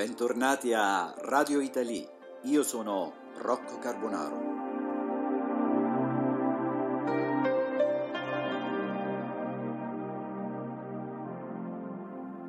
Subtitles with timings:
[0.00, 2.08] bentornati a Radio Italy.
[2.44, 4.40] Io sono Rocco Carbonaro.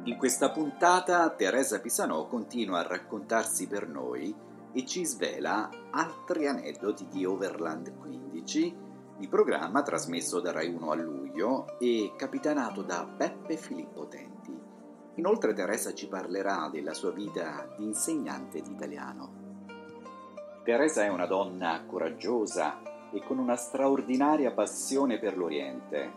[0.05, 4.33] In questa puntata Teresa Pisanò continua a raccontarsi per noi
[4.71, 8.77] e ci svela altri aneddoti di Overland 15,
[9.19, 14.30] il programma trasmesso da Rai 1 a luglio e capitanato da Beppe Filippo Tenti.
[15.21, 19.65] Inoltre Teresa ci parlerà della sua vita di insegnante di italiano.
[20.63, 26.11] Teresa è una donna coraggiosa e con una straordinaria passione per l'Oriente,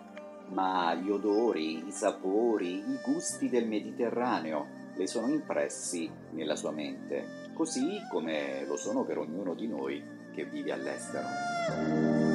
[0.52, 7.50] ma gli odori, i sapori, i gusti del Mediterraneo le sono impressi nella sua mente,
[7.52, 10.02] così come lo sono per ognuno di noi
[10.32, 12.33] che vive all'estero.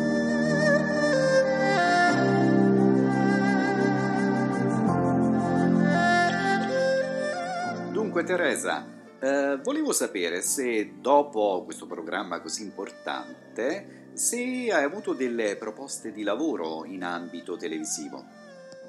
[8.30, 8.86] Teresa,
[9.20, 16.22] eh, volevo sapere se dopo questo programma così importante, se hai avuto delle proposte di
[16.22, 18.24] lavoro in ambito televisivo.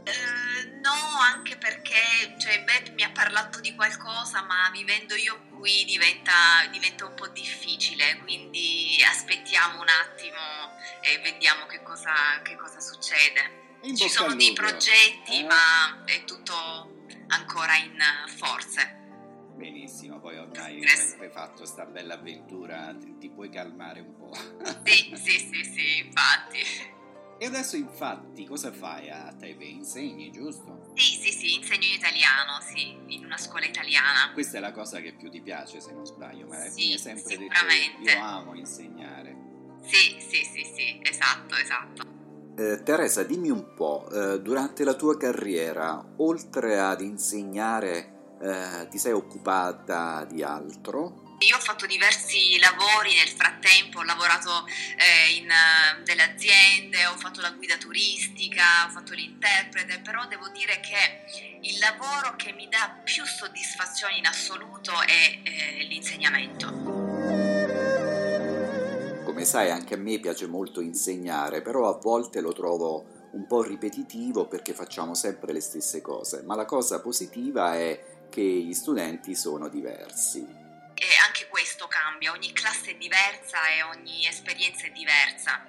[0.05, 0.93] Eh, no,
[1.35, 6.33] anche perché cioè, Beth mi ha parlato di qualcosa, ma vivendo io qui diventa,
[6.71, 13.79] diventa un po' difficile, quindi aspettiamo un attimo e vediamo che cosa, che cosa succede.
[13.97, 15.45] Ci sono dei progetti, eh?
[15.45, 17.99] ma è tutto ancora in
[18.37, 18.99] forze.
[20.11, 20.85] Benissimo, poi ormai
[21.21, 24.31] hai fatto questa bella avventura, ti, ti, puoi calmare un po'.
[24.85, 26.59] Sì, sì, sì, sì, infatti.
[27.39, 29.73] E adesso infatti cosa fai a Taipei?
[29.73, 30.93] Insegni, giusto?
[30.97, 34.33] Sì, sì, sì, insegno in italiano, sì, in una scuola italiana.
[34.33, 36.99] Questa è la cosa che più ti piace, se non sbaglio, ma sì, mi hai
[36.99, 37.55] sempre detto
[38.03, 39.37] io amo insegnare.
[39.83, 42.19] Sì, sì, sì, sì, esatto, esatto.
[42.57, 48.99] Eh, Teresa, dimmi un po', eh, durante la tua carriera, oltre ad insegnare eh, ti
[48.99, 51.29] sei occupata di altro?
[51.41, 57.17] Io ho fatto diversi lavori nel frattempo, ho lavorato eh, in uh, delle aziende, ho
[57.17, 62.69] fatto la guida turistica, ho fatto l'interprete, però devo dire che il lavoro che mi
[62.69, 66.67] dà più soddisfazione in assoluto è eh, l'insegnamento.
[69.25, 73.63] Come sai anche a me piace molto insegnare, però a volte lo trovo un po'
[73.63, 79.35] ripetitivo perché facciamo sempre le stesse cose, ma la cosa positiva è che gli studenti
[79.35, 80.39] sono diversi.
[80.95, 85.67] E anche questo cambia, ogni classe è diversa e ogni esperienza è diversa.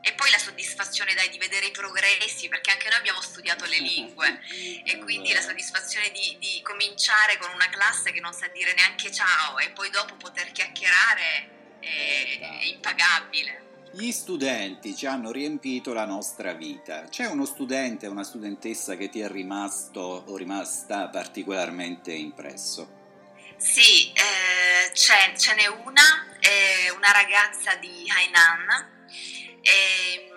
[0.00, 3.78] E poi la soddisfazione dai di vedere i progressi, perché anche noi abbiamo studiato le
[3.82, 4.40] lingue
[4.84, 9.10] e quindi la soddisfazione di, di cominciare con una classe che non sa dire neanche
[9.10, 13.63] ciao e poi dopo poter chiacchierare è, è impagabile.
[13.96, 17.04] Gli studenti ci hanno riempito la nostra vita.
[17.04, 23.52] C'è uno studente, una studentessa che ti è rimasto o rimasta particolarmente impresso?
[23.56, 28.90] Sì, eh, ce n'è una, eh, una ragazza di Hainan
[29.60, 30.28] eh,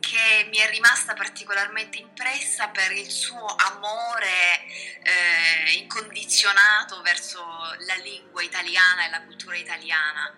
[0.00, 4.64] che mi è rimasta particolarmente impressa per il suo amore
[5.02, 7.44] eh, incondizionato verso
[7.86, 10.34] la lingua italiana e la cultura italiana.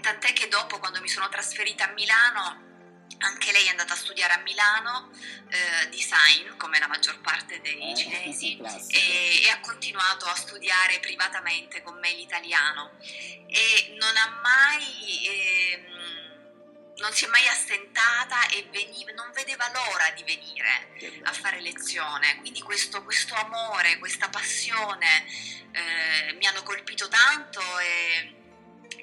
[0.00, 2.70] Tant'è che dopo quando mi sono trasferita a Milano
[3.22, 5.10] anche lei è andata a studiare a Milano
[5.48, 8.58] eh, design, come la maggior parte dei eh, cinesi,
[8.88, 12.98] e, e, ha continuato a studiare privatamente con me l'italiano.
[13.46, 15.84] E non ha mai, eh,
[16.96, 22.36] non si è mai assentata e veniva, non vedeva l'ora di venire a fare lezione.
[22.38, 25.26] Quindi questo, questo amore, questa passione
[25.72, 28.41] eh, mi hanno colpito tanto e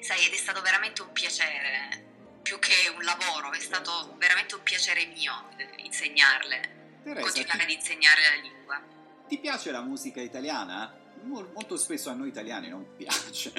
[0.00, 4.62] sai, ed è stato veramente un piacere, più che un lavoro, è stato veramente un
[4.62, 7.72] piacere mio eh, insegnarle, Teresa, continuare ti...
[7.72, 8.82] ad insegnare la lingua.
[9.28, 10.96] Ti piace la musica italiana?
[11.22, 13.52] Molto spesso a noi italiani non piace.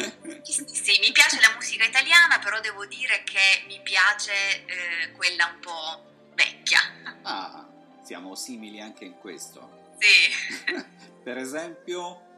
[0.44, 5.59] sì, mi piace la musica italiana, però devo dire che mi piace eh, quella un
[5.59, 6.79] po' vecchia.
[7.22, 7.68] Ah,
[8.03, 9.96] siamo simili anche in questo.
[9.99, 10.73] Sì.
[11.23, 12.29] per esempio?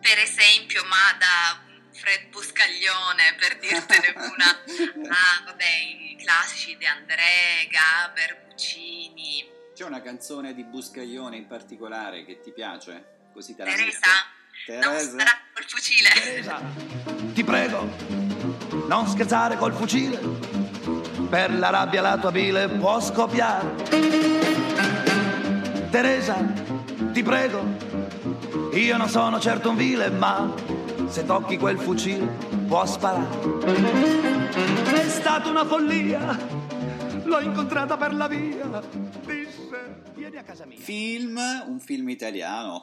[0.00, 1.69] Per esempio, ma da
[2.00, 4.58] Fred Buscaglione per dirtene una.
[5.12, 9.46] Ah, vabbè, i classici De André, Gaber, Puccini.
[9.74, 13.28] C'è una canzone di Buscaglione in particolare che ti piace?
[13.34, 14.00] Così te la Teresa,
[14.64, 14.88] Teresa.
[14.88, 16.08] non sparare col fucile.
[16.10, 16.60] Teresa,
[17.34, 17.80] ti prego,
[18.86, 20.18] non scherzare col fucile.
[21.28, 23.74] Per la rabbia la tua bile può scoppiare.
[25.90, 26.34] Teresa,
[27.12, 27.62] ti prego,
[28.72, 30.69] io non sono certo un vile, ma
[31.10, 32.24] se tocchi quel fucile
[32.68, 33.28] può sparare.
[34.84, 36.38] È stata una follia,
[37.24, 38.80] l'ho incontrata per la via,
[39.24, 40.78] disse vieni a casa mia.
[40.78, 41.36] Film,
[41.66, 42.82] un film italiano.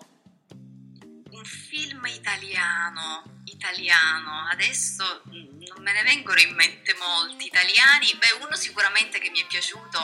[1.30, 8.44] Un film italiano, italiano, adesso mm, non me ne vengono in mente molti italiani, beh
[8.44, 10.00] uno sicuramente che mi è piaciuto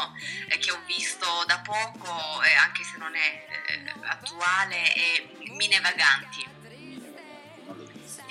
[0.48, 6.53] e che ho visto da poco, anche se non è eh, attuale, è Mine Vaganti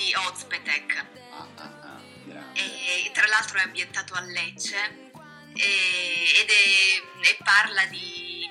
[0.03, 1.05] di Ozpetek.
[1.31, 2.01] Ah, ah, ah,
[2.55, 5.11] e, tra l'altro è ambientato a Lecce
[5.55, 8.49] e, ed è, e parla di,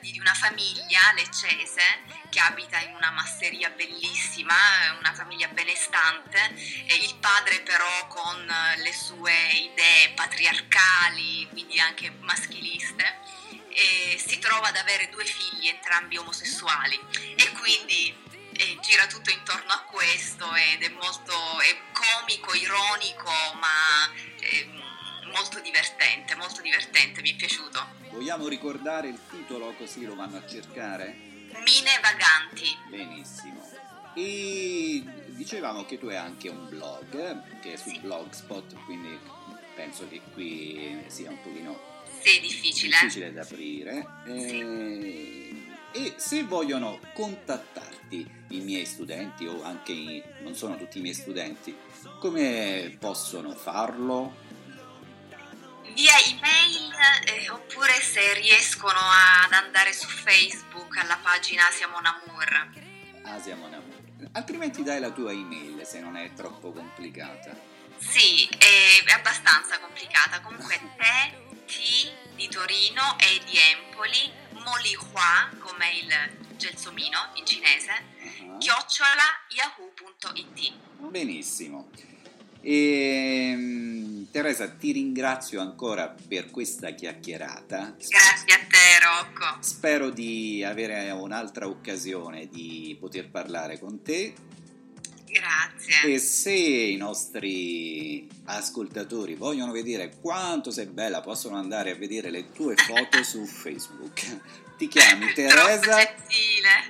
[0.00, 1.82] di, una famiglia leccese
[2.30, 4.54] che abita in una masseria bellissima,
[4.98, 8.46] una famiglia benestante, il padre però con
[8.76, 13.20] le sue idee patriarcali, quindi anche maschiliste,
[14.16, 16.98] si trova ad avere due figli, entrambi omosessuali,
[17.36, 23.30] e quindi eh, gira tutto intorno a questo ed è molto è comico, ironico,
[23.60, 24.68] ma eh,
[25.32, 27.86] molto divertente, molto divertente, mi è piaciuto.
[28.10, 31.26] Vogliamo ricordare il titolo così lo vanno a cercare?
[31.64, 32.76] Mine Vaganti.
[32.88, 33.70] Benissimo.
[34.14, 37.98] E dicevamo che tu hai anche un blog che è su sì.
[38.00, 39.18] Blogspot, quindi
[39.74, 42.96] penso che qui sia un pochino sì, difficile.
[43.00, 44.06] difficile da aprire.
[44.26, 44.60] Sì.
[44.60, 51.00] E, e se vogliono contattarti i miei studenti o anche i, non sono tutti i
[51.00, 51.76] miei studenti,
[52.18, 54.46] come possono farlo?
[55.94, 56.92] Via email
[57.24, 62.70] eh, oppure se riescono ad andare su Facebook alla pagina Asia Monamur.
[63.22, 63.96] Asia Monamur.
[64.32, 67.56] Altrimenti dai la tua email se non è troppo complicata.
[67.98, 70.40] Sì, è abbastanza complicata.
[70.40, 74.32] Comunque te, T di Torino e di Empoli,
[74.68, 78.58] Molihua come il gelsomino in cinese, uh-huh.
[78.58, 80.72] chiocciola yahoo.it.
[81.08, 81.88] Benissimo.
[82.60, 87.96] E, ehm, Teresa, ti ringrazio ancora per questa chiacchierata.
[87.96, 89.56] Grazie a te, Rocco.
[89.60, 94.34] Spero di avere un'altra occasione di poter parlare con te.
[95.30, 96.14] Grazie.
[96.14, 102.50] E se i nostri ascoltatori vogliono vedere quanto sei bella, possono andare a vedere le
[102.52, 104.40] tue foto su Facebook.
[104.76, 105.98] Ti chiami Teresa.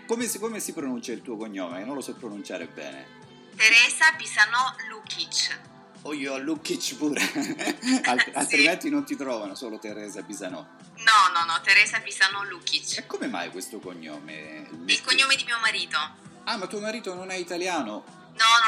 [0.06, 1.85] Come si, come si pronuncia il tuo cognome?
[1.85, 3.17] Non lo so pronunciare bene.
[3.56, 5.58] Teresa Pisano Lukic.
[6.02, 7.20] O io Lukic pure.
[8.05, 10.76] Alt- altrimenti non ti trovano, solo Teresa Pisano.
[10.99, 12.99] No, no, no, Teresa Pisano Lukic.
[12.99, 14.69] E come mai questo cognome?
[14.87, 15.99] Il cognome di mio marito.
[16.44, 18.18] Ah, ma tuo marito non è italiano?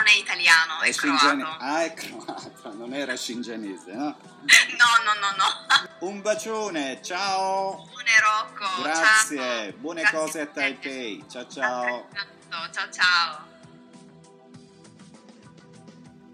[0.00, 1.56] No, non è italiano, è, è croato.
[1.58, 4.04] Ah, è croato, non era scingenese, no?
[4.04, 5.88] No, no, no, no.
[6.08, 7.86] Un bacione, ciao!
[7.90, 9.72] Buone Rocco, Grazie, ciao.
[9.78, 12.08] buone Grazie cose a Taipei, ciao ciao!
[12.48, 13.48] Ciao ciao!